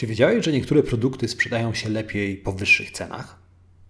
Czy 0.00 0.06
wiedziałeś, 0.06 0.44
że 0.44 0.52
niektóre 0.52 0.82
produkty 0.82 1.28
sprzedają 1.28 1.74
się 1.74 1.88
lepiej 1.88 2.36
po 2.36 2.52
wyższych 2.52 2.90
cenach? 2.90 3.38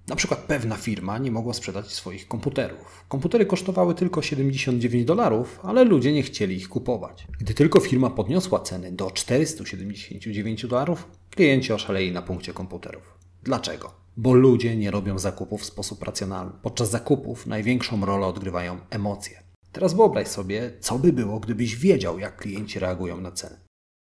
Na 0.08 0.16
przykład 0.16 0.40
pewna 0.40 0.76
firma 0.76 1.18
nie 1.18 1.30
mogła 1.30 1.54
sprzedać 1.54 1.92
swoich 1.92 2.28
komputerów. 2.28 3.04
Komputery 3.08 3.46
kosztowały 3.46 3.94
tylko 3.94 4.22
79 4.22 5.04
dolarów, 5.04 5.60
ale 5.62 5.84
ludzie 5.84 6.12
nie 6.12 6.22
chcieli 6.22 6.56
ich 6.56 6.68
kupować. 6.68 7.26
Gdy 7.40 7.54
tylko 7.54 7.80
firma 7.80 8.10
podniosła 8.10 8.60
ceny 8.60 8.92
do 8.92 9.10
479 9.10 10.66
dolarów, 10.66 11.08
klienci 11.30 11.72
oszaleli 11.72 12.12
na 12.12 12.22
punkcie 12.22 12.52
komputerów. 12.52 13.18
Dlaczego? 13.42 13.94
Bo 14.16 14.34
ludzie 14.34 14.76
nie 14.76 14.90
robią 14.90 15.18
zakupów 15.18 15.62
w 15.62 15.64
sposób 15.64 16.02
racjonalny. 16.02 16.52
Podczas 16.62 16.90
zakupów 16.90 17.46
największą 17.46 18.04
rolę 18.04 18.26
odgrywają 18.26 18.78
emocje. 18.90 19.42
Teraz 19.72 19.94
wyobraź 19.94 20.28
sobie, 20.28 20.72
co 20.80 20.98
by 20.98 21.12
było, 21.12 21.40
gdybyś 21.40 21.76
wiedział, 21.76 22.18
jak 22.18 22.36
klienci 22.36 22.78
reagują 22.78 23.20
na 23.20 23.32
ceny. 23.32 23.69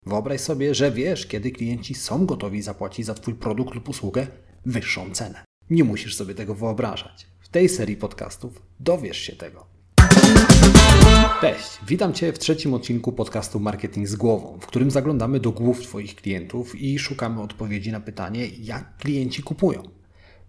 Wyobraź 0.08 0.40
sobie, 0.40 0.74
że 0.74 0.90
wiesz, 0.90 1.26
kiedy 1.26 1.50
klienci 1.50 1.94
są 1.94 2.26
gotowi 2.26 2.62
zapłacić 2.62 3.06
za 3.06 3.14
Twój 3.14 3.34
produkt 3.34 3.74
lub 3.74 3.88
usługę 3.88 4.26
wyższą 4.66 5.10
cenę. 5.10 5.44
Nie 5.70 5.84
musisz 5.84 6.16
sobie 6.16 6.34
tego 6.34 6.54
wyobrażać. 6.54 7.26
W 7.40 7.48
tej 7.48 7.68
serii 7.68 7.96
podcastów 7.96 8.62
dowiesz 8.80 9.18
się 9.18 9.36
tego. 9.36 9.66
Cześć, 11.40 11.78
witam 11.86 12.12
Cię 12.12 12.32
w 12.32 12.38
trzecim 12.38 12.74
odcinku 12.74 13.12
podcastu 13.12 13.60
Marketing 13.60 14.08
z 14.08 14.16
głową, 14.16 14.58
w 14.60 14.66
którym 14.66 14.90
zaglądamy 14.90 15.40
do 15.40 15.52
głów 15.52 15.82
Twoich 15.82 16.16
klientów 16.16 16.74
i 16.74 16.98
szukamy 16.98 17.42
odpowiedzi 17.42 17.92
na 17.92 18.00
pytanie, 18.00 18.46
jak 18.46 18.96
klienci 18.96 19.42
kupują. 19.42 19.82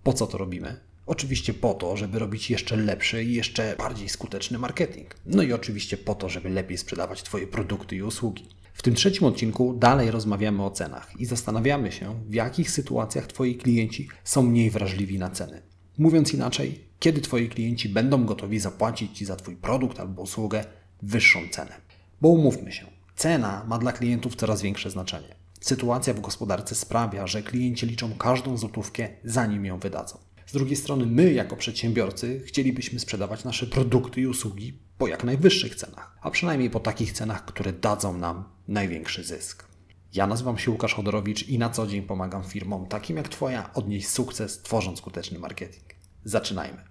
Po 0.04 0.14
co 0.14 0.28
to 0.28 0.38
robimy? 0.38 0.80
Oczywiście 1.06 1.54
po 1.54 1.74
to, 1.74 1.98
żeby 1.98 2.20
robić 2.20 2.50
jeszcze 2.50 2.76
lepszy 2.76 3.24
i 3.24 3.34
jeszcze 3.34 3.76
bardziej 3.78 4.10
skuteczny 4.10 4.60
marketing. 4.60 5.16
No 5.26 5.44
i 5.44 5.54
oczywiście 5.54 5.98
po 5.98 6.16
to, 6.16 6.30
żeby 6.30 6.50
lepiej 6.50 6.78
sprzedawać 6.78 7.24
Twoje 7.24 7.48
produkty 7.48 7.96
i 7.96 8.02
usługi. 8.02 8.59
W 8.80 8.82
tym 8.82 8.96
trzecim 8.96 9.28
odcinku 9.28 9.74
dalej 9.74 10.12
rozmawiamy 10.12 10.66
o 10.66 10.72
cenach 10.72 11.12
i 11.20 11.26
zastanawiamy 11.26 11.92
się, 11.92 12.24
w 12.28 12.34
jakich 12.34 12.72
sytuacjach 12.72 13.28
Twoi 13.28 13.56
klienci 13.56 14.08
są 14.24 14.44
mniej 14.44 14.70
wrażliwi 14.70 15.20
na 15.20 15.30
ceny. 15.30 15.62
Mówiąc 15.98 16.34
inaczej, 16.34 16.80
kiedy 17.00 17.22
Twoi 17.22 17.50
klienci 17.50 17.90
będą 17.90 18.26
gotowi 18.26 18.60
zapłacić 18.60 19.18
Ci 19.18 19.26
za 19.26 19.36
Twój 19.36 19.56
produkt 19.56 20.00
albo 20.00 20.22
usługę 20.22 20.66
wyższą 21.02 21.40
cenę. 21.52 21.76
Bo 22.22 22.30
umówmy 22.30 22.72
się, 22.72 22.86
cena 23.16 23.66
ma 23.68 23.78
dla 23.78 23.92
klientów 23.92 24.36
coraz 24.36 24.62
większe 24.62 24.90
znaczenie. 24.90 25.36
Sytuacja 25.62 26.14
w 26.14 26.22
gospodarce 26.22 26.76
sprawia, 26.76 27.28
że 27.28 27.44
klienci 27.44 27.86
liczą 27.86 28.14
każdą 28.14 28.58
złotówkę, 28.58 29.10
zanim 29.24 29.66
ją 29.66 29.80
wydadzą. 29.80 30.18
Z 30.46 30.54
drugiej 30.54 30.76
strony, 30.76 31.06
my, 31.06 31.34
jako 31.34 31.56
przedsiębiorcy, 31.56 32.42
chcielibyśmy 32.46 33.00
sprzedawać 33.00 33.44
nasze 33.44 33.68
produkty 33.68 34.22
i 34.22 34.28
usługi 34.28 34.89
po 35.00 35.08
jak 35.08 35.24
najwyższych 35.24 35.76
cenach, 35.76 36.18
a 36.22 36.32
przynajmniej 36.32 36.70
po 36.70 36.80
takich 36.80 37.12
cenach, 37.12 37.46
które 37.46 37.74
dadzą 37.74 38.18
nam 38.18 38.44
największy 38.68 39.24
zysk. 39.24 39.68
Ja 40.14 40.28
nazywam 40.28 40.58
się 40.58 40.72
Łukasz 40.72 40.94
Chodorowicz 40.94 41.48
i 41.48 41.60
na 41.60 41.70
co 41.70 41.88
dzień 41.88 42.02
pomagam 42.02 42.44
firmom 42.44 42.88
takim 42.88 43.18
jak 43.18 43.30
Twoja 43.30 43.74
odnieść 43.74 44.08
sukces, 44.08 44.62
tworząc 44.62 44.98
skuteczny 44.98 45.40
marketing. 45.40 45.86
Zaczynajmy. 46.24 46.84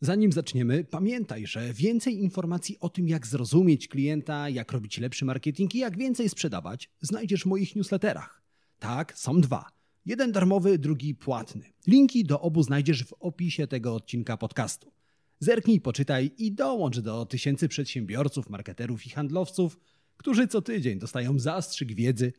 Zanim 0.00 0.32
zaczniemy, 0.32 0.84
pamiętaj, 0.84 1.46
że 1.46 1.72
więcej 1.72 2.22
informacji 2.22 2.76
o 2.80 2.88
tym, 2.88 3.08
jak 3.08 3.26
zrozumieć 3.26 3.88
klienta, 3.88 4.48
jak 4.48 4.72
robić 4.72 4.98
lepszy 4.98 5.24
marketing 5.24 5.74
i 5.74 5.78
jak 5.78 5.96
więcej 5.96 6.28
sprzedawać, 6.28 6.90
znajdziesz 7.00 7.42
w 7.42 7.46
moich 7.46 7.76
newsletterach. 7.76 8.38
Tak, 8.78 9.18
są 9.18 9.40
dwa. 9.40 9.70
Jeden 10.06 10.32
darmowy, 10.32 10.78
drugi 10.78 11.14
płatny. 11.14 11.72
Linki 11.86 12.24
do 12.24 12.40
obu 12.40 12.62
znajdziesz 12.62 13.04
w 13.04 13.12
opisie 13.12 13.66
tego 13.66 13.94
odcinka 13.94 14.36
podcastu. 14.36 14.92
Zerknij, 15.40 15.80
poczytaj 15.80 16.30
i 16.38 16.52
dołącz 16.52 16.98
do 16.98 17.26
tysięcy 17.26 17.68
przedsiębiorców, 17.68 18.50
marketerów 18.50 19.06
i 19.06 19.10
handlowców, 19.10 19.78
którzy 20.16 20.48
co 20.48 20.62
tydzień 20.62 20.98
dostają 20.98 21.38
zastrzyk 21.38 21.94
wiedzy, 21.94 22.32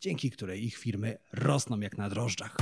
dzięki 0.00 0.30
której 0.30 0.64
ich 0.64 0.76
firmy 0.76 1.18
rosną 1.32 1.80
jak 1.80 1.98
na 1.98 2.08
drożdżach. 2.08 2.56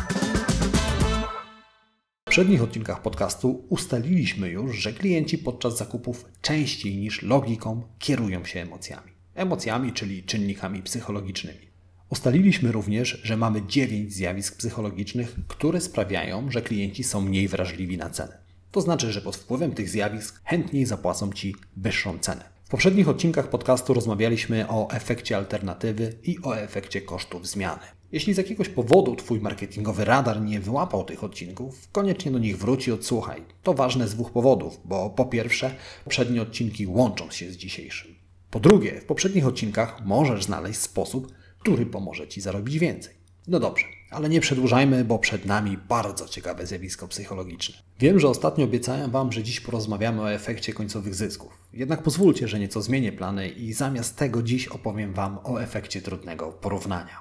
W 2.20 2.24
poprzednich 2.24 2.62
odcinkach 2.62 3.02
podcastu 3.02 3.66
ustaliliśmy 3.68 4.48
już, 4.48 4.76
że 4.76 4.92
klienci 4.92 5.38
podczas 5.38 5.78
zakupów 5.78 6.24
częściej 6.42 6.96
niż 6.96 7.22
logiką 7.22 7.82
kierują 7.98 8.44
się 8.44 8.60
emocjami. 8.60 9.12
Emocjami, 9.34 9.92
czyli 9.92 10.22
czynnikami 10.22 10.82
psychologicznymi. 10.82 11.69
Ustaliliśmy 12.10 12.72
również, 12.72 13.20
że 13.22 13.36
mamy 13.36 13.66
9 13.66 14.14
zjawisk 14.14 14.56
psychologicznych, 14.56 15.36
które 15.48 15.80
sprawiają, 15.80 16.50
że 16.50 16.62
klienci 16.62 17.04
są 17.04 17.20
mniej 17.20 17.48
wrażliwi 17.48 17.96
na 17.96 18.10
cenę. 18.10 18.38
To 18.72 18.80
znaczy, 18.80 19.12
że 19.12 19.20
pod 19.20 19.36
wpływem 19.36 19.72
tych 19.72 19.88
zjawisk 19.88 20.40
chętniej 20.44 20.86
zapłacą 20.86 21.32
Ci 21.32 21.54
wyższą 21.76 22.18
cenę. 22.18 22.44
W 22.64 22.68
poprzednich 22.70 23.08
odcinkach 23.08 23.50
podcastu 23.50 23.94
rozmawialiśmy 23.94 24.68
o 24.68 24.90
efekcie 24.90 25.36
alternatywy 25.36 26.14
i 26.24 26.38
o 26.42 26.58
efekcie 26.58 27.00
kosztów 27.00 27.48
zmiany. 27.48 27.82
Jeśli 28.12 28.34
z 28.34 28.36
jakiegoś 28.36 28.68
powodu 28.68 29.16
Twój 29.16 29.40
marketingowy 29.40 30.04
radar 30.04 30.42
nie 30.42 30.60
wyłapał 30.60 31.04
tych 31.04 31.24
odcinków, 31.24 31.88
koniecznie 31.92 32.32
do 32.32 32.38
nich 32.38 32.58
wróć 32.58 32.88
i 32.88 32.92
odsłuchaj. 32.92 33.42
To 33.62 33.74
ważne 33.74 34.08
z 34.08 34.14
dwóch 34.14 34.32
powodów, 34.32 34.80
bo 34.84 35.10
po 35.10 35.24
pierwsze, 35.24 35.74
poprzednie 36.04 36.42
odcinki 36.42 36.86
łączą 36.86 37.30
się 37.30 37.52
z 37.52 37.56
dzisiejszym. 37.56 38.14
Po 38.50 38.60
drugie, 38.60 39.00
w 39.00 39.04
poprzednich 39.04 39.46
odcinkach 39.46 40.04
możesz 40.04 40.44
znaleźć 40.44 40.80
sposób, 40.80 41.39
który 41.60 41.86
pomoże 41.86 42.28
Ci 42.28 42.40
zarobić 42.40 42.78
więcej. 42.78 43.14
No 43.48 43.60
dobrze, 43.60 43.84
ale 44.10 44.28
nie 44.28 44.40
przedłużajmy, 44.40 45.04
bo 45.04 45.18
przed 45.18 45.44
nami 45.44 45.78
bardzo 45.88 46.28
ciekawe 46.28 46.66
zjawisko 46.66 47.08
psychologiczne. 47.08 47.74
Wiem, 47.98 48.20
że 48.20 48.28
ostatnio 48.28 48.64
obiecałem 48.64 49.10
Wam, 49.10 49.32
że 49.32 49.42
dziś 49.42 49.60
porozmawiamy 49.60 50.22
o 50.22 50.32
efekcie 50.32 50.72
końcowych 50.72 51.14
zysków. 51.14 51.58
Jednak 51.72 52.02
pozwólcie, 52.02 52.48
że 52.48 52.58
nieco 52.58 52.82
zmienię 52.82 53.12
plany 53.12 53.48
i 53.48 53.72
zamiast 53.72 54.16
tego 54.16 54.42
dziś 54.42 54.68
opowiem 54.68 55.14
Wam 55.14 55.38
o 55.44 55.62
efekcie 55.62 56.02
trudnego 56.02 56.52
porównania. 56.52 57.18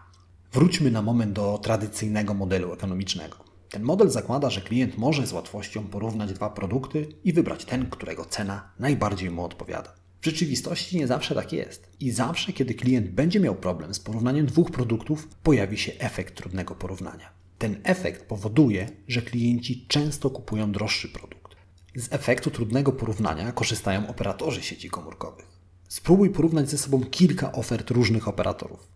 Wróćmy 0.54 0.92
na 0.92 1.02
moment 1.02 1.34
do 1.34 1.60
tradycyjnego 1.64 2.34
modelu 2.34 2.74
ekonomicznego. 2.74 3.38
Ten 3.70 3.84
model 3.84 4.10
zakłada, 4.10 4.50
że 4.50 4.62
klient 4.62 4.98
może 4.98 5.28
z 5.28 5.34
łatwością 5.34 5.88
porównać 5.88 6.34
dwa 6.34 6.50
produkty 6.50 7.08
i 7.24 7.34
wybrać 7.34 7.66
ten, 7.66 7.90
którego 7.90 8.26
cena 8.26 8.72
najbardziej 8.80 9.32
mu 9.32 9.46
odpowiada. 9.46 9.94
W 10.22 10.26
rzeczywistości 10.26 10.98
nie 10.98 11.08
zawsze 11.08 11.36
tak 11.36 11.54
jest. 11.54 11.90
I 12.00 12.12
zawsze, 12.12 12.54
kiedy 12.54 12.74
klient 12.74 13.10
będzie 13.10 13.40
miał 13.40 13.56
problem 13.56 13.94
z 13.94 14.00
porównaniem 14.00 14.46
dwóch 14.46 14.72
produktów, 14.72 15.28
pojawi 15.44 15.78
się 15.78 15.92
efekt 16.00 16.36
trudnego 16.36 16.76
porównania. 16.76 17.30
Ten 17.58 17.82
efekt 17.84 18.26
powoduje, 18.26 18.90
że 19.08 19.22
klienci 19.22 19.86
często 19.88 20.30
kupują 20.30 20.72
droższy 20.72 21.10
produkt. 21.10 21.56
Z 21.96 22.14
efektu 22.14 22.52
trudnego 22.52 22.92
porównania 22.92 23.52
korzystają 23.52 24.08
operatorzy 24.08 24.62
sieci 24.62 24.90
komórkowych. 24.90 25.46
Spróbuj 25.88 26.30
porównać 26.30 26.70
ze 26.70 26.78
sobą 26.78 27.04
kilka 27.04 27.52
ofert 27.52 27.92
różnych 27.92 28.28
operatorów. 28.28 28.88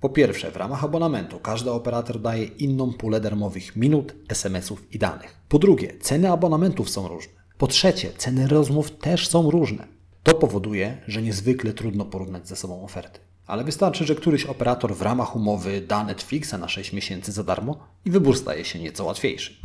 Po 0.00 0.08
pierwsze, 0.08 0.50
w 0.50 0.56
ramach 0.56 0.84
abonamentu 0.84 1.40
każdy 1.40 1.70
operator 1.70 2.20
daje 2.20 2.44
inną 2.44 2.92
pulę 2.92 3.20
darmowych 3.20 3.76
minut, 3.76 4.14
SMS-ów 4.28 4.94
i 4.94 4.98
danych. 4.98 5.36
Po 5.48 5.58
drugie, 5.58 5.98
ceny 6.00 6.30
abonamentów 6.32 6.90
są 6.90 7.08
różne. 7.08 7.32
Po 7.58 7.66
trzecie, 7.66 8.10
ceny 8.16 8.48
rozmów 8.48 8.90
też 8.90 9.28
są 9.28 9.50
różne. 9.50 9.97
To 10.28 10.34
powoduje, 10.34 10.96
że 11.06 11.22
niezwykle 11.22 11.72
trudno 11.72 12.04
porównać 12.04 12.48
ze 12.48 12.56
sobą 12.56 12.84
oferty. 12.84 13.20
Ale 13.46 13.64
wystarczy, 13.64 14.04
że 14.04 14.14
któryś 14.14 14.44
operator 14.44 14.96
w 14.96 15.02
ramach 15.02 15.36
umowy 15.36 15.80
da 15.80 16.04
Netflixa 16.04 16.52
na 16.52 16.68
6 16.68 16.92
miesięcy 16.92 17.32
za 17.32 17.44
darmo 17.44 17.78
i 18.04 18.10
wybór 18.10 18.38
staje 18.38 18.64
się 18.64 18.78
nieco 18.78 19.04
łatwiejszy. 19.04 19.56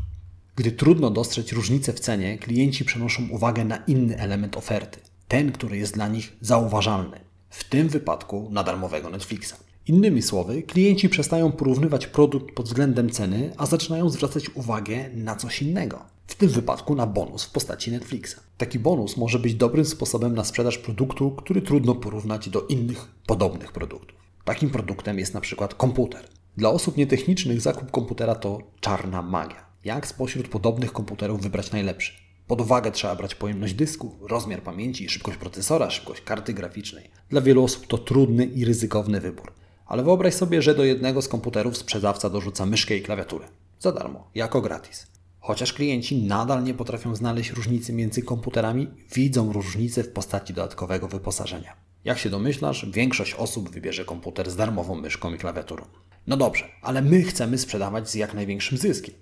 Gdy 0.55 0.71
trudno 0.71 1.09
dostrzec 1.09 1.51
różnicę 1.51 1.93
w 1.93 1.99
cenie, 1.99 2.37
klienci 2.37 2.85
przenoszą 2.85 3.29
uwagę 3.31 3.65
na 3.65 3.77
inny 3.77 4.17
element 4.17 4.57
oferty, 4.57 4.99
ten, 5.27 5.51
który 5.51 5.77
jest 5.77 5.93
dla 5.93 6.07
nich 6.07 6.37
zauważalny, 6.41 7.19
w 7.49 7.63
tym 7.63 7.89
wypadku 7.89 8.47
na 8.51 8.63
darmowego 8.63 9.09
Netflixa. 9.09 9.55
Innymi 9.87 10.21
słowy, 10.21 10.61
klienci 10.61 11.09
przestają 11.09 11.51
porównywać 11.51 12.07
produkt 12.07 12.55
pod 12.55 12.65
względem 12.65 13.09
ceny, 13.09 13.53
a 13.57 13.65
zaczynają 13.65 14.09
zwracać 14.09 14.49
uwagę 14.55 15.09
na 15.13 15.35
coś 15.35 15.61
innego. 15.61 16.12
W 16.27 16.35
tym 16.35 16.49
wypadku 16.49 16.95
na 16.95 17.07
bonus 17.07 17.43
w 17.43 17.51
postaci 17.51 17.91
Netflixa. 17.91 18.35
Taki 18.57 18.79
bonus 18.79 19.17
może 19.17 19.39
być 19.39 19.55
dobrym 19.55 19.85
sposobem 19.85 20.35
na 20.35 20.43
sprzedaż 20.43 20.77
produktu, 20.77 21.31
który 21.31 21.61
trudno 21.61 21.95
porównać 21.95 22.49
do 22.49 22.61
innych 22.61 23.07
podobnych 23.27 23.71
produktów. 23.71 24.17
Takim 24.45 24.69
produktem 24.69 25.19
jest 25.19 25.33
na 25.33 25.41
przykład 25.41 25.75
komputer. 25.75 26.27
Dla 26.57 26.69
osób 26.69 26.97
nietechnicznych 26.97 27.61
zakup 27.61 27.91
komputera 27.91 28.35
to 28.35 28.59
czarna 28.79 29.21
magia. 29.21 29.65
Jak 29.85 30.07
spośród 30.07 30.47
podobnych 30.47 30.91
komputerów 30.91 31.41
wybrać 31.41 31.71
najlepszy? 31.71 32.13
Pod 32.47 32.61
uwagę 32.61 32.91
trzeba 32.91 33.15
brać 33.15 33.35
pojemność 33.35 33.73
dysku, 33.73 34.15
rozmiar 34.21 34.61
pamięci, 34.61 35.09
szybkość 35.09 35.37
procesora, 35.37 35.89
szybkość 35.89 36.21
karty 36.21 36.53
graficznej. 36.53 37.09
Dla 37.29 37.41
wielu 37.41 37.63
osób 37.63 37.87
to 37.87 37.97
trudny 37.97 38.45
i 38.45 38.65
ryzykowny 38.65 39.21
wybór. 39.21 39.53
Ale 39.85 40.03
wyobraź 40.03 40.33
sobie, 40.33 40.61
że 40.61 40.75
do 40.75 40.83
jednego 40.83 41.21
z 41.21 41.27
komputerów 41.27 41.77
sprzedawca 41.77 42.29
dorzuca 42.29 42.65
myszkę 42.65 42.97
i 42.97 43.01
klawiaturę. 43.01 43.47
Za 43.79 43.91
darmo, 43.91 44.27
jako 44.35 44.61
gratis. 44.61 45.12
Chociaż 45.45 45.73
klienci 45.73 46.21
nadal 46.21 46.63
nie 46.63 46.73
potrafią 46.73 47.15
znaleźć 47.15 47.51
różnicy 47.51 47.93
między 47.93 48.21
komputerami, 48.21 48.87
widzą 49.13 49.53
różnicę 49.53 50.03
w 50.03 50.09
postaci 50.09 50.53
dodatkowego 50.53 51.07
wyposażenia. 51.07 51.75
Jak 52.05 52.19
się 52.19 52.29
domyślasz, 52.29 52.85
większość 52.91 53.33
osób 53.33 53.69
wybierze 53.69 54.05
komputer 54.05 54.51
z 54.51 54.55
darmową 54.55 54.95
myszką 54.95 55.33
i 55.33 55.37
klawiaturą. 55.37 55.85
No 56.27 56.37
dobrze, 56.37 56.65
ale 56.81 57.01
my 57.01 57.23
chcemy 57.23 57.57
sprzedawać 57.57 58.09
z 58.09 58.15
jak 58.15 58.33
największym 58.33 58.77
zyskiem. 58.77 59.15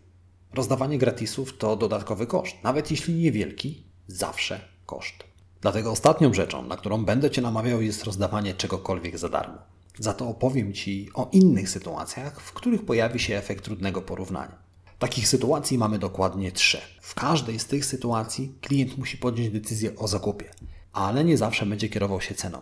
Rozdawanie 0.53 0.97
gratisów 0.97 1.57
to 1.57 1.75
dodatkowy 1.75 2.27
koszt, 2.27 2.55
nawet 2.63 2.91
jeśli 2.91 3.13
niewielki, 3.13 3.83
Zawsze 4.07 4.59
koszt. 4.85 5.23
Dlatego 5.61 5.91
ostatnią 5.91 6.33
rzeczą, 6.33 6.67
na 6.67 6.77
którą 6.77 7.05
będę 7.05 7.31
Cię 7.31 7.41
namawiał, 7.41 7.81
jest 7.81 8.03
rozdawanie 8.03 8.53
czegokolwiek 8.53 9.17
za 9.17 9.29
darmo. 9.29 9.57
Za 9.99 10.13
to 10.13 10.27
opowiem 10.27 10.73
Ci 10.73 11.09
o 11.13 11.29
innych 11.31 11.69
sytuacjach, 11.69 12.41
w 12.41 12.53
których 12.53 12.85
pojawi 12.85 13.19
się 13.19 13.37
efekt 13.37 13.65
trudnego 13.65 14.01
porównania. 14.01 14.70
Takich 15.01 15.27
sytuacji 15.27 15.77
mamy 15.77 15.99
dokładnie 15.99 16.51
trzy. 16.51 16.77
W 17.01 17.15
każdej 17.15 17.59
z 17.59 17.65
tych 17.65 17.85
sytuacji 17.85 18.55
klient 18.61 18.97
musi 18.97 19.17
podjąć 19.17 19.49
decyzję 19.49 19.95
o 19.95 20.07
zakupie, 20.07 20.49
ale 20.93 21.23
nie 21.23 21.37
zawsze 21.37 21.65
będzie 21.65 21.89
kierował 21.89 22.21
się 22.21 22.35
ceną. 22.35 22.57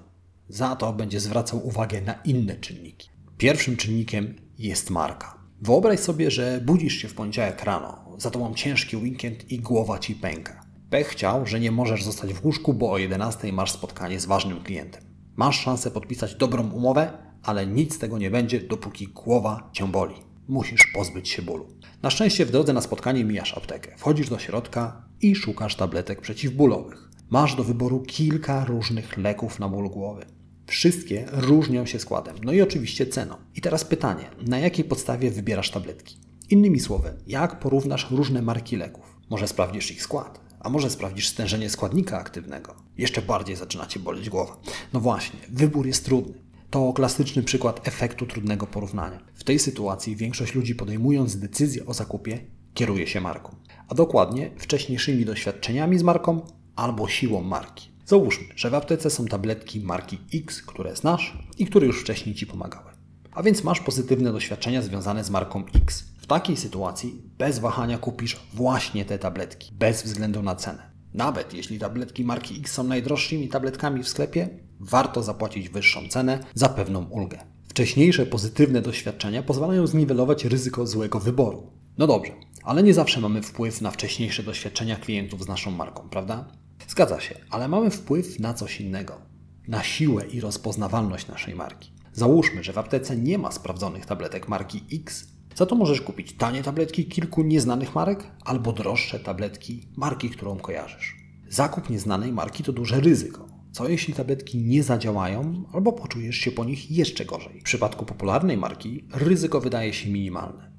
Za 0.50 0.76
to 0.76 0.94
będzie 0.94 1.20
zwracał 1.20 1.68
uwagę 1.68 2.02
na 2.02 2.14
inne 2.14 2.56
czynniki. 2.56 3.10
Pierwszym 3.38 3.78
czynnikiem 3.78 4.36
jest 4.58 4.90
marka. 4.90 5.38
Wyobraź 5.62 6.00
sobie, 6.00 6.32
że 6.32 6.62
budzisz 6.66 6.94
się 6.94 7.08
w 7.08 7.14
poniedziałek 7.14 7.64
rano, 7.64 8.16
za 8.18 8.32
tobą 8.32 8.54
ciężki 8.54 8.98
weekend 8.98 9.52
i 9.52 9.60
głowa 9.60 10.00
ci 10.00 10.16
pęka. 10.16 10.66
Pech 10.90 11.08
chciał, 11.08 11.46
że 11.46 11.60
nie 11.60 11.72
możesz 11.72 12.04
zostać 12.04 12.34
w 12.34 12.46
łóżku, 12.46 12.74
bo 12.74 12.92
o 12.92 12.98
11 12.98 13.54
masz 13.54 13.72
spotkanie 13.72 14.20
z 14.20 14.26
ważnym 14.26 14.64
klientem. 14.64 15.04
Masz 15.36 15.60
szansę 15.60 15.92
podpisać 15.92 16.36
dobrą 16.36 16.72
umowę, 16.72 17.14
ale 17.44 17.68
nic 17.68 17.96
z 17.96 18.00
tego 18.00 18.18
nie 18.18 18.32
będzie, 18.32 18.60
dopóki 18.60 19.08
głowa 19.08 19.70
cię 19.74 19.88
boli. 19.88 20.29
Musisz 20.50 20.88
pozbyć 20.88 21.30
się 21.30 21.42
bólu. 21.42 21.68
Na 22.02 22.10
szczęście 22.10 22.46
w 22.46 22.52
drodze 22.52 22.74
na 22.74 22.82
spotkanie 22.82 23.26
mijasz 23.26 23.58
aptekę. 23.58 23.98
Wchodzisz 23.98 24.30
do 24.30 24.40
środka 24.40 25.02
i 25.22 25.36
szukasz 25.36 25.76
tabletek 25.76 26.22
przeciwbólowych. 26.22 27.10
Masz 27.30 27.56
do 27.56 27.64
wyboru 27.64 28.00
kilka 28.00 28.66
różnych 28.66 29.18
leków 29.18 29.60
na 29.60 29.70
ból 29.70 29.90
głowy. 29.90 30.26
Wszystkie 30.68 31.26
różnią 31.32 31.86
się 31.86 32.00
składem, 32.00 32.36
no 32.44 32.54
i 32.54 32.62
oczywiście 32.62 33.08
ceną. 33.08 33.36
I 33.56 33.62
teraz 33.62 33.86
pytanie, 33.86 34.30
na 34.48 34.60
jakiej 34.60 34.86
podstawie 34.86 35.32
wybierasz 35.32 35.72
tabletki? 35.72 36.18
Innymi 36.50 36.80
słowy, 36.80 37.14
jak 37.28 37.60
porównasz 37.60 38.12
różne 38.12 38.42
marki 38.42 38.76
leków? 38.76 39.18
Może 39.30 39.48
sprawdzisz 39.48 39.92
ich 39.92 40.04
skład, 40.04 40.42
a 40.60 40.70
może 40.70 40.90
sprawdzisz 40.90 41.28
stężenie 41.28 41.70
składnika 41.70 42.18
aktywnego? 42.18 42.76
Jeszcze 42.98 43.22
bardziej 43.22 43.56
zaczyna 43.56 43.86
Cię 43.86 44.00
boleć 44.00 44.30
głowa. 44.30 44.58
No 44.94 45.00
właśnie, 45.00 45.40
wybór 45.50 45.88
jest 45.88 46.06
trudny. 46.06 46.49
To 46.70 46.94
klasyczny 46.94 47.44
przykład 47.44 47.88
efektu 47.88 48.26
trudnego 48.26 48.68
porównania. 48.68 49.20
W 49.34 49.44
tej 49.44 49.60
sytuacji 49.60 50.16
większość 50.16 50.56
ludzi 50.56 50.76
podejmując 50.76 51.40
decyzję 51.40 51.86
o 51.86 51.94
zakupie 51.94 52.40
kieruje 52.74 53.08
się 53.08 53.22
marką, 53.22 53.56
a 53.88 53.96
dokładnie 53.96 54.52
wcześniejszymi 54.58 55.26
doświadczeniami 55.26 56.00
z 56.00 56.04
marką 56.04 56.42
albo 56.76 57.08
siłą 57.08 57.42
marki. 57.42 57.90
Załóżmy, 58.06 58.46
że 58.56 58.70
w 58.70 58.76
aptece 58.76 59.10
są 59.10 59.26
tabletki 59.26 59.80
marki 59.80 60.18
X, 60.34 60.62
które 60.62 60.96
znasz 60.96 61.38
i 61.58 61.66
które 61.66 61.88
już 61.88 62.02
wcześniej 62.02 62.36
Ci 62.36 62.48
pomagały. 62.48 62.92
A 63.32 63.44
więc 63.44 63.64
masz 63.64 63.80
pozytywne 63.80 64.32
doświadczenia 64.32 64.82
związane 64.82 65.24
z 65.24 65.30
marką 65.30 65.64
X. 65.76 66.04
W 66.22 66.28
takiej 66.28 66.58
sytuacji 66.58 67.22
bez 67.38 67.60
wahania 67.60 67.98
kupisz 67.98 68.40
właśnie 68.54 69.06
te 69.06 69.20
tabletki, 69.20 69.72
bez 69.74 70.04
względu 70.04 70.44
na 70.44 70.56
cenę. 70.56 70.89
Nawet 71.14 71.54
jeśli 71.54 71.80
tabletki 71.80 72.26
marki 72.26 72.60
X 72.60 72.72
są 72.72 72.84
najdroższymi 72.84 73.48
tabletkami 73.48 74.04
w 74.04 74.10
sklepie, 74.10 74.50
warto 74.80 75.24
zapłacić 75.24 75.70
wyższą 75.70 76.08
cenę 76.10 76.40
za 76.54 76.70
pewną 76.70 77.06
ulgę. 77.06 77.40
Wcześniejsze 77.68 78.26
pozytywne 78.26 78.82
doświadczenia 78.82 79.44
pozwalają 79.44 79.88
zniwelować 79.88 80.46
ryzyko 80.46 80.88
złego 80.88 81.20
wyboru. 81.20 81.72
No 81.98 82.08
dobrze, 82.08 82.32
ale 82.64 82.84
nie 82.84 82.94
zawsze 82.94 83.22
mamy 83.22 83.42
wpływ 83.42 83.82
na 83.82 83.92
wcześniejsze 83.92 84.44
doświadczenia 84.44 84.96
klientów 84.96 85.44
z 85.44 85.48
naszą 85.48 85.72
marką, 85.72 86.10
prawda? 86.10 86.52
Zgadza 86.88 87.20
się, 87.20 87.36
ale 87.50 87.68
mamy 87.68 87.92
wpływ 87.92 88.40
na 88.40 88.54
coś 88.54 88.82
innego. 88.82 89.22
Na 89.68 89.84
siłę 89.84 90.26
i 90.26 90.42
rozpoznawalność 90.42 91.28
naszej 91.28 91.56
marki. 91.56 91.92
Załóżmy, 92.14 92.64
że 92.64 92.74
w 92.74 92.78
aptece 92.78 93.18
nie 93.18 93.38
ma 93.38 93.52
sprawdzonych 93.52 94.06
tabletek 94.06 94.48
marki 94.48 94.84
X, 94.94 95.28
za 95.60 95.66
to 95.66 95.76
możesz 95.76 96.02
kupić 96.02 96.34
tanie 96.34 96.64
tabletki 96.64 97.06
kilku 97.06 97.44
nieznanych 97.44 97.96
marek 97.96 98.32
albo 98.46 98.74
droższe 98.74 99.20
tabletki 99.20 99.88
marki, 99.98 100.30
którą 100.30 100.58
kojarzysz. 100.58 101.16
Zakup 101.50 101.90
nieznanej 101.90 102.32
marki 102.32 102.64
to 102.64 102.74
duże 102.74 103.00
ryzyko. 103.00 103.48
Co 103.72 103.90
jeśli 103.90 104.14
tabletki 104.14 104.58
nie 104.58 104.84
zadziałają 104.84 105.64
albo 105.74 105.94
poczujesz 105.94 106.36
się 106.36 106.52
po 106.52 106.66
nich 106.66 106.92
jeszcze 106.92 107.26
gorzej? 107.26 107.60
W 107.60 107.64
przypadku 107.64 108.06
popularnej 108.06 108.58
marki 108.58 109.08
ryzyko 109.14 109.62
wydaje 109.62 109.94
się 109.94 110.10
minimalne. 110.10 110.72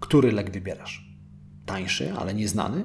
Który 0.00 0.32
lek 0.32 0.50
wybierasz? 0.50 1.16
Tańszy, 1.66 2.12
ale 2.12 2.34
nieznany? 2.34 2.84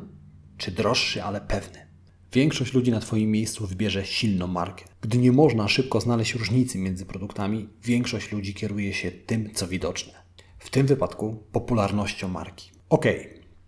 Czy 0.57 0.71
droższy, 0.71 1.23
ale 1.23 1.41
pewny? 1.41 1.87
Większość 2.33 2.73
ludzi 2.73 2.91
na 2.91 2.99
Twoim 2.99 3.31
miejscu 3.31 3.67
wybierze 3.67 4.05
silną 4.05 4.47
markę. 4.47 4.85
Gdy 5.01 5.17
nie 5.17 5.31
można 5.31 5.67
szybko 5.67 6.01
znaleźć 6.01 6.33
różnicy 6.33 6.77
między 6.77 7.05
produktami, 7.05 7.69
większość 7.83 8.31
ludzi 8.31 8.53
kieruje 8.53 8.93
się 8.93 9.11
tym, 9.11 9.49
co 9.53 9.67
widoczne. 9.67 10.16
W 10.59 10.69
tym 10.69 10.87
wypadku 10.87 11.43
popularnością 11.51 12.27
marki. 12.27 12.71
Ok, 12.89 13.05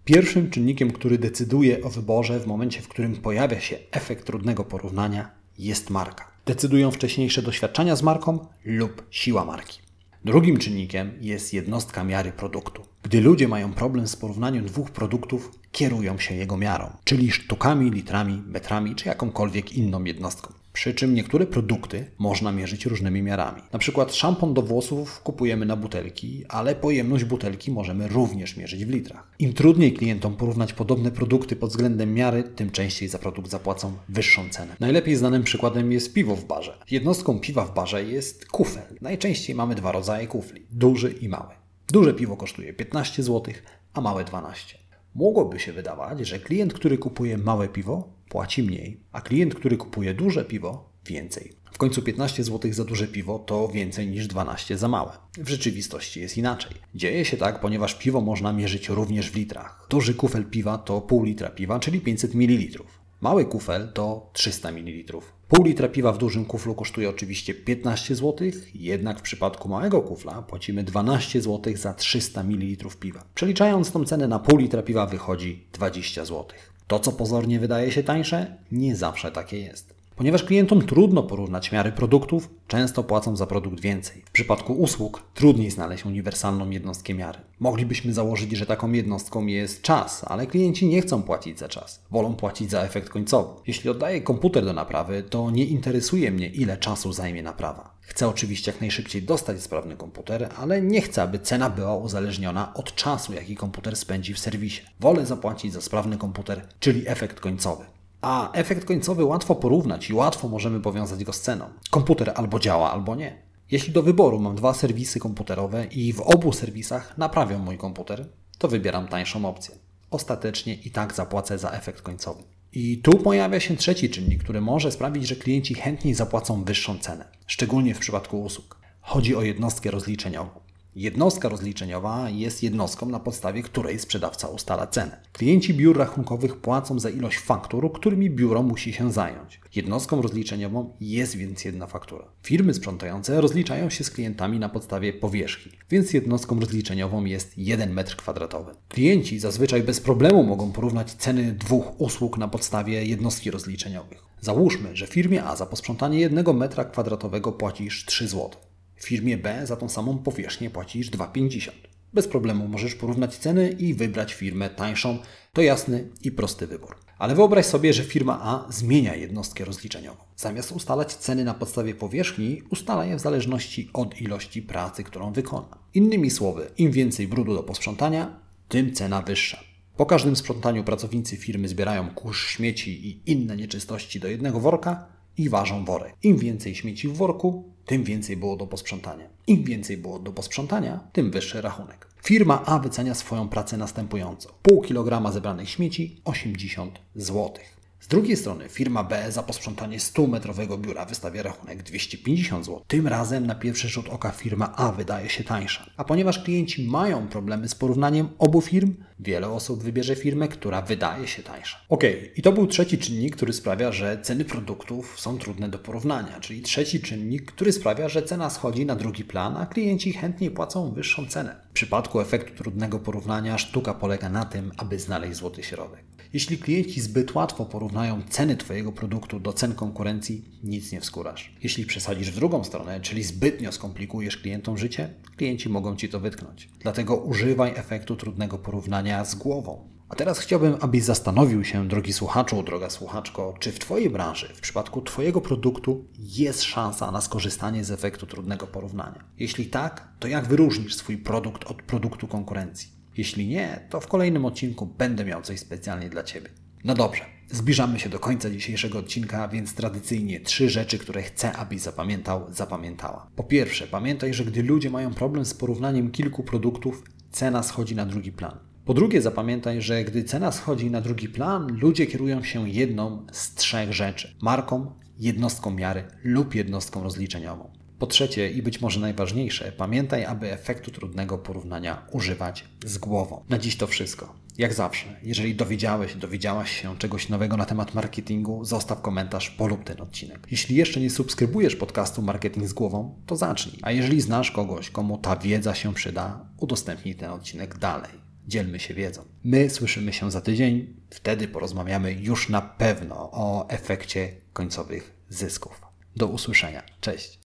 pierwszym 0.05 0.49
czynnikiem, 0.49 0.91
który 0.91 1.17
decyduje 1.17 1.83
o 1.83 1.89
wyborze 1.89 2.39
w 2.39 2.47
momencie, 2.47 2.81
w 2.81 2.87
którym 2.87 3.15
pojawia 3.15 3.59
się 3.59 3.77
efekt 3.91 4.25
trudnego 4.25 4.63
porównania, 4.63 5.31
jest 5.57 5.89
marka. 5.89 6.31
Decydują 6.45 6.91
wcześniejsze 6.91 7.41
doświadczenia 7.41 7.95
z 7.95 8.03
marką 8.03 8.45
lub 8.65 9.03
siła 9.09 9.45
marki. 9.45 9.79
Drugim 10.25 10.57
czynnikiem 10.57 11.11
jest 11.21 11.53
jednostka 11.53 12.03
miary 12.03 12.31
produktu. 12.31 12.81
Gdy 13.03 13.21
ludzie 13.21 13.47
mają 13.47 13.73
problem 13.73 14.07
z 14.07 14.15
porównaniem 14.15 14.65
dwóch 14.65 14.91
produktów, 14.91 15.51
kierują 15.71 16.17
się 16.17 16.35
jego 16.35 16.57
miarą, 16.57 16.89
czyli 17.03 17.31
sztukami, 17.31 17.91
litrami, 17.91 18.43
metrami 18.45 18.95
czy 18.95 19.07
jakąkolwiek 19.07 19.73
inną 19.73 20.03
jednostką. 20.03 20.53
Przy 20.73 20.93
czym 20.93 21.13
niektóre 21.13 21.45
produkty 21.45 22.11
można 22.17 22.51
mierzyć 22.51 22.85
różnymi 22.85 23.21
miarami. 23.21 23.61
Na 23.73 23.79
przykład 23.79 24.15
szampon 24.15 24.53
do 24.53 24.61
włosów 24.61 25.21
kupujemy 25.21 25.65
na 25.65 25.75
butelki, 25.75 26.45
ale 26.49 26.75
pojemność 26.75 27.23
butelki 27.23 27.71
możemy 27.71 28.07
również 28.07 28.57
mierzyć 28.57 28.85
w 28.85 28.89
litrach. 28.89 29.31
Im 29.39 29.53
trudniej 29.53 29.93
klientom 29.93 30.35
porównać 30.35 30.73
podobne 30.73 31.11
produkty 31.11 31.55
pod 31.55 31.69
względem 31.69 32.13
miary, 32.13 32.43
tym 32.43 32.71
częściej 32.71 33.09
za 33.09 33.19
produkt 33.19 33.49
zapłacą 33.49 33.93
wyższą 34.09 34.49
cenę. 34.49 34.75
Najlepiej 34.79 35.15
znanym 35.15 35.43
przykładem 35.43 35.91
jest 35.91 36.13
piwo 36.13 36.35
w 36.35 36.45
barze. 36.45 36.77
Jednostką 36.91 37.39
piwa 37.39 37.65
w 37.65 37.73
barze 37.73 38.03
jest 38.03 38.45
kufel. 38.45 38.97
Najczęściej 39.01 39.55
mamy 39.55 39.75
dwa 39.75 39.91
rodzaje 39.91 40.27
kufli: 40.27 40.65
duży 40.71 41.11
i 41.21 41.29
mały. 41.29 41.53
Duże 41.87 42.13
piwo 42.13 42.37
kosztuje 42.37 42.73
15 42.73 43.23
zł, 43.23 43.53
a 43.93 44.01
małe 44.01 44.23
12. 44.23 44.77
Mogłoby 45.15 45.59
się 45.59 45.73
wydawać, 45.73 46.27
że 46.27 46.39
klient, 46.39 46.73
który 46.73 46.97
kupuje 46.97 47.37
małe 47.37 47.67
piwo, 47.67 48.18
płaci 48.29 48.63
mniej, 48.63 48.99
a 49.11 49.21
klient, 49.21 49.55
który 49.55 49.77
kupuje 49.77 50.13
duże 50.13 50.45
piwo, 50.45 50.89
więcej. 51.05 51.51
W 51.71 51.77
końcu 51.77 52.01
15 52.01 52.43
zł 52.43 52.73
za 52.73 52.85
duże 52.85 53.07
piwo 53.07 53.39
to 53.39 53.67
więcej 53.67 54.07
niż 54.07 54.27
12 54.27 54.77
za 54.77 54.87
małe. 54.87 55.11
W 55.37 55.49
rzeczywistości 55.49 56.19
jest 56.19 56.37
inaczej. 56.37 56.71
Dzieje 56.95 57.25
się 57.25 57.37
tak, 57.37 57.59
ponieważ 57.59 57.95
piwo 57.95 58.21
można 58.21 58.53
mierzyć 58.53 58.89
również 58.89 59.31
w 59.31 59.35
litrach. 59.35 59.87
Duży 59.89 60.13
kufel 60.13 60.45
piwa 60.45 60.77
to 60.77 61.01
pół 61.01 61.23
litra 61.23 61.49
piwa, 61.49 61.79
czyli 61.79 62.01
500 62.01 62.35
ml. 62.35 62.83
Mały 63.21 63.45
kufel 63.45 63.91
to 63.93 64.29
300 64.33 64.71
ml. 64.71 65.19
Pół 65.47 65.63
litra 65.65 65.87
piwa 65.87 66.11
w 66.11 66.17
dużym 66.17 66.45
kuflu 66.45 66.75
kosztuje 66.75 67.09
oczywiście 67.09 67.53
15 67.53 68.15
zł, 68.15 68.47
jednak 68.73 69.19
w 69.19 69.21
przypadku 69.21 69.69
małego 69.69 70.01
kufla 70.01 70.41
płacimy 70.41 70.83
12 70.83 71.41
zł 71.41 71.73
za 71.77 71.93
300 71.93 72.43
ml 72.43 72.89
piwa. 72.99 73.23
Przeliczając 73.35 73.91
tą 73.91 74.05
cenę 74.05 74.27
na 74.27 74.39
pół 74.39 74.57
litra 74.57 74.81
piwa 74.83 75.05
wychodzi 75.05 75.67
20 75.73 76.25
zł. 76.25 76.45
To, 76.89 76.99
co 76.99 77.11
pozornie 77.11 77.59
wydaje 77.59 77.91
się 77.91 78.03
tańsze, 78.03 78.55
nie 78.71 78.95
zawsze 78.95 79.31
takie 79.31 79.59
jest. 79.59 79.98
Ponieważ 80.19 80.43
klientom 80.43 80.81
trudno 80.81 81.23
porównać 81.23 81.71
miary 81.71 81.91
produktów, 81.91 82.49
często 82.67 83.03
płacą 83.03 83.35
za 83.35 83.45
produkt 83.45 83.79
więcej. 83.79 84.21
W 84.25 84.31
przypadku 84.31 84.73
usług 84.73 85.23
trudniej 85.33 85.71
znaleźć 85.71 86.05
uniwersalną 86.05 86.69
jednostkę 86.69 87.13
miary. 87.13 87.39
Moglibyśmy 87.59 88.13
założyć, 88.13 88.51
że 88.51 88.65
taką 88.65 88.91
jednostką 88.91 89.45
jest 89.45 89.81
czas, 89.81 90.25
ale 90.27 90.47
klienci 90.47 90.87
nie 90.87 91.01
chcą 91.01 91.23
płacić 91.23 91.59
za 91.59 91.67
czas. 91.67 92.03
Wolą 92.11 92.35
płacić 92.35 92.71
za 92.71 92.81
efekt 92.81 93.09
końcowy. 93.09 93.61
Jeśli 93.67 93.89
oddaję 93.89 94.21
komputer 94.21 94.65
do 94.65 94.73
naprawy, 94.73 95.23
to 95.29 95.51
nie 95.51 95.65
interesuje 95.65 96.31
mnie, 96.31 96.47
ile 96.47 96.77
czasu 96.77 97.13
zajmie 97.13 97.43
naprawa. 97.43 97.93
Chcę 98.01 98.27
oczywiście 98.27 98.71
jak 98.71 98.81
najszybciej 98.81 99.23
dostać 99.23 99.61
sprawny 99.61 99.95
komputer, 99.95 100.49
ale 100.57 100.81
nie 100.81 101.01
chcę, 101.01 101.21
aby 101.21 101.39
cena 101.39 101.69
była 101.69 101.95
uzależniona 101.95 102.73
od 102.73 102.95
czasu, 102.95 103.33
jaki 103.33 103.55
komputer 103.55 103.95
spędzi 103.95 104.33
w 104.33 104.39
serwisie. 104.39 104.81
Wolę 104.99 105.25
zapłacić 105.25 105.73
za 105.73 105.81
sprawny 105.81 106.17
komputer, 106.17 106.67
czyli 106.79 107.07
efekt 107.07 107.39
końcowy. 107.39 107.85
A 108.21 108.51
efekt 108.51 108.85
końcowy 108.85 109.25
łatwo 109.25 109.55
porównać 109.55 110.09
i 110.09 110.13
łatwo 110.13 110.47
możemy 110.47 110.79
powiązać 110.79 111.23
go 111.23 111.33
z 111.33 111.41
ceną. 111.41 111.65
Komputer 111.89 112.31
albo 112.35 112.59
działa, 112.59 112.91
albo 112.91 113.15
nie. 113.15 113.41
Jeśli 113.71 113.93
do 113.93 114.03
wyboru 114.03 114.39
mam 114.39 114.55
dwa 114.55 114.73
serwisy 114.73 115.19
komputerowe 115.19 115.85
i 115.85 116.13
w 116.13 116.21
obu 116.21 116.53
serwisach 116.53 117.17
naprawią 117.17 117.59
mój 117.59 117.77
komputer, 117.77 118.25
to 118.57 118.67
wybieram 118.67 119.07
tańszą 119.07 119.45
opcję. 119.45 119.75
Ostatecznie 120.11 120.73
i 120.73 120.91
tak 120.91 121.13
zapłacę 121.13 121.57
za 121.57 121.71
efekt 121.71 122.01
końcowy. 122.01 122.43
I 122.73 122.97
tu 122.97 123.17
pojawia 123.17 123.59
się 123.59 123.75
trzeci 123.77 124.09
czynnik, 124.09 124.43
który 124.43 124.61
może 124.61 124.91
sprawić, 124.91 125.27
że 125.27 125.35
klienci 125.35 125.73
chętniej 125.73 126.13
zapłacą 126.13 126.63
wyższą 126.63 126.97
cenę, 126.97 127.25
szczególnie 127.47 127.95
w 127.95 127.99
przypadku 127.99 128.41
usług. 128.41 128.79
Chodzi 129.01 129.35
o 129.35 129.41
jednostkę 129.41 129.91
rozliczeniową. 129.91 130.49
Jednostka 130.95 131.49
rozliczeniowa 131.49 132.29
jest 132.29 132.63
jednostką, 132.63 133.05
na 133.05 133.19
podstawie 133.19 133.63
której 133.63 133.99
sprzedawca 133.99 134.47
ustala 134.47 134.87
cenę. 134.87 135.21
Klienci 135.33 135.73
biur 135.73 135.97
rachunkowych 135.97 136.57
płacą 136.57 136.99
za 136.99 137.09
ilość 137.09 137.37
faktur, 137.37 137.93
którymi 137.93 138.29
biuro 138.29 138.63
musi 138.63 138.93
się 138.93 139.11
zająć. 139.11 139.61
Jednostką 139.75 140.21
rozliczeniową 140.21 140.93
jest 141.01 141.35
więc 141.35 141.65
jedna 141.65 141.87
faktura. 141.87 142.25
Firmy 142.43 142.73
sprzątające 142.73 143.41
rozliczają 143.41 143.89
się 143.89 144.03
z 144.03 144.11
klientami 144.11 144.59
na 144.59 144.69
podstawie 144.69 145.13
powierzchni, 145.13 145.71
więc 145.89 146.13
jednostką 146.13 146.59
rozliczeniową 146.59 147.25
jest 147.25 147.57
1 147.57 147.95
m2. 147.95 148.65
Klienci 148.89 149.39
zazwyczaj 149.39 149.83
bez 149.83 149.99
problemu 149.99 150.43
mogą 150.43 150.71
porównać 150.71 151.11
ceny 151.13 151.51
dwóch 151.51 152.01
usług 152.01 152.37
na 152.37 152.47
podstawie 152.47 153.05
jednostki 153.05 153.51
rozliczeniowych. 153.51 154.23
Załóżmy, 154.41 154.95
że 154.95 155.07
firmie 155.07 155.43
A 155.43 155.55
za 155.55 155.65
posprzątanie 155.65 156.19
1 156.19 156.45
m2 156.45 157.51
płacisz 157.51 158.05
3 158.05 158.27
zł. 158.27 158.49
W 158.99 159.05
firmie 159.05 159.37
B 159.37 159.67
za 159.67 159.75
tą 159.75 159.89
samą 159.89 160.17
powierzchnię 160.17 160.69
płacisz 160.69 161.11
2,50. 161.11 161.71
Bez 162.13 162.27
problemu 162.27 162.67
możesz 162.67 162.95
porównać 162.95 163.37
ceny 163.37 163.69
i 163.69 163.93
wybrać 163.93 164.33
firmę 164.33 164.69
tańszą. 164.69 165.17
To 165.53 165.61
jasny 165.61 166.09
i 166.23 166.31
prosty 166.31 166.67
wybór. 166.67 166.95
Ale 167.17 167.35
wyobraź 167.35 167.65
sobie, 167.65 167.93
że 167.93 168.03
firma 168.03 168.39
A 168.41 168.71
zmienia 168.71 169.15
jednostkę 169.15 169.65
rozliczeniową. 169.65 170.23
Zamiast 170.35 170.71
ustalać 170.71 171.13
ceny 171.13 171.43
na 171.43 171.53
podstawie 171.53 171.95
powierzchni, 171.95 172.61
ustala 172.69 173.05
je 173.05 173.15
w 173.15 173.19
zależności 173.19 173.89
od 173.93 174.21
ilości 174.21 174.61
pracy, 174.61 175.03
którą 175.03 175.33
wykona. 175.33 175.77
Innymi 175.93 176.31
słowy, 176.31 176.71
im 176.77 176.91
więcej 176.91 177.27
brudu 177.27 177.55
do 177.55 177.63
posprzątania, 177.63 178.39
tym 178.69 178.93
cena 178.93 179.21
wyższa. 179.21 179.59
Po 179.97 180.05
każdym 180.05 180.35
sprzątaniu 180.35 180.83
pracownicy 180.83 181.37
firmy 181.37 181.67
zbierają 181.67 182.09
kurz 182.09 182.47
śmieci 182.47 183.07
i 183.07 183.31
inne 183.31 183.57
nieczystości 183.57 184.19
do 184.19 184.27
jednego 184.27 184.59
worka 184.59 185.18
i 185.37 185.49
ważą 185.49 185.85
worek. 185.85 186.13
Im 186.23 186.37
więcej 186.37 186.75
śmieci 186.75 187.07
w 187.07 187.13
worku, 187.13 187.63
tym 187.85 188.03
więcej 188.03 188.37
było 188.37 188.57
do 188.57 188.67
posprzątania. 188.67 189.29
Im 189.47 189.63
więcej 189.63 189.97
było 189.97 190.19
do 190.19 190.31
posprzątania, 190.31 190.99
tym 191.13 191.31
wyższy 191.31 191.61
rachunek. 191.61 192.07
Firma 192.23 192.65
A 192.65 192.79
wycenia 192.79 193.15
swoją 193.15 193.49
pracę 193.49 193.77
następująco. 193.77 194.49
Pół 194.61 194.81
kilograma 194.81 195.31
zebranych 195.31 195.69
śmieci 195.69 196.21
80 196.25 196.99
złotych. 197.15 197.79
Z 197.99 198.07
drugiej 198.07 198.37
strony 198.37 198.69
firma 198.69 199.03
B 199.03 199.31
za 199.31 199.43
posprzątanie 199.43 199.99
100-metrowego 199.99 200.77
biura 200.77 201.05
wystawia 201.05 201.43
rachunek 201.43 201.83
250 201.83 202.65
zł. 202.65 202.81
Tym 202.87 203.07
razem 203.07 203.47
na 203.47 203.55
pierwszy 203.55 203.89
rzut 203.89 204.09
oka 204.09 204.31
firma 204.31 204.73
A 204.75 204.91
wydaje 204.91 205.29
się 205.29 205.43
tańsza. 205.43 205.89
A 205.97 206.03
ponieważ 206.03 206.43
klienci 206.43 206.87
mają 206.87 207.27
problemy 207.27 207.67
z 207.67 207.75
porównaniem 207.75 208.29
obu 208.37 208.61
firm, 208.61 208.93
wiele 209.19 209.49
osób 209.49 209.83
wybierze 209.83 210.15
firmę, 210.15 210.47
która 210.47 210.81
wydaje 210.81 211.27
się 211.27 211.43
tańsza. 211.43 211.77
Ok, 211.89 212.03
i 212.35 212.41
to 212.41 212.51
był 212.51 212.67
trzeci 212.67 212.97
czynnik, 212.97 213.35
który 213.35 213.53
sprawia, 213.53 213.91
że 213.91 214.19
ceny 214.21 214.45
produktów 214.45 215.19
są 215.19 215.37
trudne 215.37 215.69
do 215.69 215.79
porównania, 215.79 216.39
czyli 216.39 216.61
trzeci 216.61 217.01
czynnik, 217.01 217.51
który 217.51 217.71
sprawia, 217.71 218.09
że 218.09 218.23
cena 218.23 218.49
schodzi 218.49 218.85
na 218.85 218.95
drugi 218.95 219.23
plan, 219.23 219.57
a 219.57 219.65
klienci 219.65 220.13
chętniej 220.13 220.51
płacą 220.51 220.91
wyższą 220.93 221.27
cenę. 221.27 221.55
W 221.69 221.73
przypadku 221.73 222.21
efektu 222.21 222.63
trudnego 222.63 222.99
porównania 222.99 223.57
sztuka 223.57 223.93
polega 223.93 224.29
na 224.29 224.45
tym, 224.45 224.71
aby 224.77 224.99
znaleźć 224.99 225.35
złoty 225.35 225.63
środek. 225.63 226.09
Jeśli 226.33 226.57
klienci 226.57 227.01
zbyt 227.01 227.35
łatwo 227.35 227.65
porównają 227.65 228.21
ceny 228.29 228.57
Twojego 228.57 228.91
produktu 228.91 229.39
do 229.39 229.53
cen 229.53 229.75
konkurencji, 229.75 230.45
nic 230.63 230.91
nie 230.91 231.01
wskórasz. 231.01 231.55
Jeśli 231.63 231.85
przesadzisz 231.85 232.31
w 232.31 232.35
drugą 232.35 232.63
stronę, 232.63 233.01
czyli 233.01 233.23
zbytnio 233.23 233.71
skomplikujesz 233.71 234.37
klientom 234.37 234.77
życie, 234.77 235.13
klienci 235.37 235.69
mogą 235.69 235.95
Ci 235.95 236.09
to 236.09 236.19
wytknąć. 236.19 236.69
Dlatego 236.79 237.15
używaj 237.15 237.73
efektu 237.75 238.15
trudnego 238.15 238.57
porównania 238.57 239.08
z 239.25 239.35
głową. 239.35 239.89
A 240.09 240.15
teraz 240.15 240.39
chciałbym, 240.39 240.77
abyś 240.81 241.03
zastanowił 241.03 241.63
się, 241.63 241.87
drogi 241.87 242.13
słuchaczu, 242.13 242.63
droga 242.63 242.89
słuchaczko, 242.89 243.53
czy 243.59 243.71
w 243.71 243.79
Twojej 243.79 244.09
branży, 244.09 244.49
w 244.55 244.61
przypadku 244.61 245.01
Twojego 245.01 245.41
produktu 245.41 246.05
jest 246.17 246.63
szansa 246.63 247.11
na 247.11 247.21
skorzystanie 247.21 247.83
z 247.83 247.91
efektu 247.91 248.25
trudnego 248.25 248.67
porównania. 248.67 249.23
Jeśli 249.39 249.65
tak, 249.65 250.07
to 250.19 250.27
jak 250.27 250.47
wyróżnisz 250.47 250.95
swój 250.95 251.17
produkt 251.17 251.63
od 251.63 251.81
produktu 251.81 252.27
konkurencji? 252.27 252.89
Jeśli 253.17 253.47
nie, 253.47 253.87
to 253.89 254.01
w 254.01 254.07
kolejnym 254.07 254.45
odcinku 254.45 254.85
będę 254.85 255.25
miał 255.25 255.41
coś 255.41 255.59
specjalnie 255.59 256.09
dla 256.09 256.23
Ciebie. 256.23 256.49
No 256.83 256.93
dobrze, 256.95 257.25
zbliżamy 257.51 257.99
się 257.99 258.09
do 258.09 258.19
końca 258.19 258.49
dzisiejszego 258.49 258.99
odcinka, 258.99 259.47
więc 259.47 259.73
tradycyjnie 259.73 260.39
trzy 260.39 260.69
rzeczy, 260.69 260.97
które 260.97 261.21
chcę, 261.21 261.53
abyś 261.53 261.81
zapamiętał, 261.81 262.45
zapamiętała. 262.51 263.27
Po 263.35 263.43
pierwsze, 263.43 263.87
pamiętaj, 263.87 264.33
że 264.33 264.45
gdy 264.45 264.63
ludzie 264.63 264.89
mają 264.89 265.13
problem 265.13 265.45
z 265.45 265.53
porównaniem 265.53 266.11
kilku 266.11 266.43
produktów, 266.43 267.03
cena 267.31 267.63
schodzi 267.63 267.95
na 267.95 268.05
drugi 268.05 268.31
plan. 268.31 268.68
Po 268.89 268.93
drugie, 268.93 269.21
zapamiętaj, 269.21 269.81
że 269.81 270.03
gdy 270.03 270.23
cena 270.23 270.51
schodzi 270.51 270.91
na 270.91 271.01
drugi 271.01 271.29
plan, 271.29 271.77
ludzie 271.81 272.07
kierują 272.07 272.43
się 272.43 272.69
jedną 272.69 273.25
z 273.31 273.53
trzech 273.53 273.93
rzeczy: 273.93 274.35
marką, 274.41 274.91
jednostką 275.19 275.71
miary 275.71 276.03
lub 276.23 276.55
jednostką 276.55 277.03
rozliczeniową. 277.03 277.69
Po 277.99 278.07
trzecie 278.07 278.51
i 278.51 278.61
być 278.61 278.81
może 278.81 278.99
najważniejsze, 278.99 279.71
pamiętaj, 279.71 280.25
aby 280.25 280.51
efektu 280.51 280.91
trudnego 280.91 281.37
porównania 281.37 282.07
używać 282.11 282.65
z 282.85 282.97
głową. 282.97 283.43
Na 283.49 283.57
dziś 283.57 283.77
to 283.77 283.87
wszystko. 283.87 284.35
Jak 284.57 284.73
zawsze, 284.73 285.05
jeżeli 285.23 285.55
dowiedziałeś, 285.55 286.15
dowiedziałaś 286.15 286.81
się 286.81 286.97
czegoś 286.97 287.29
nowego 287.29 287.57
na 287.57 287.65
temat 287.65 287.93
marketingu, 287.93 288.65
zostaw 288.65 289.01
komentarz, 289.01 289.49
polub 289.49 289.83
ten 289.83 290.01
odcinek. 290.01 290.47
Jeśli 290.51 290.75
jeszcze 290.75 290.99
nie 290.99 291.09
subskrybujesz 291.09 291.75
podcastu 291.75 292.21
Marketing 292.21 292.67
z 292.67 292.73
głową, 292.73 293.21
to 293.25 293.35
zacznij. 293.35 293.79
A 293.81 293.91
jeżeli 293.91 294.21
znasz 294.21 294.51
kogoś, 294.51 294.89
komu 294.89 295.17
ta 295.17 295.35
wiedza 295.35 295.75
się 295.75 295.93
przyda, 295.93 296.45
udostępnij 296.57 297.15
ten 297.15 297.29
odcinek 297.29 297.77
dalej. 297.77 298.28
Dzielmy 298.49 298.79
się 298.79 298.93
wiedzą. 298.93 299.25
My 299.43 299.69
słyszymy 299.69 300.13
się 300.13 300.31
za 300.31 300.41
tydzień, 300.41 300.93
wtedy 301.09 301.47
porozmawiamy 301.47 302.13
już 302.13 302.49
na 302.49 302.61
pewno 302.61 303.29
o 303.31 303.69
efekcie 303.69 304.31
końcowych 304.53 305.13
zysków. 305.29 305.81
Do 306.15 306.27
usłyszenia. 306.27 306.83
Cześć. 307.01 307.37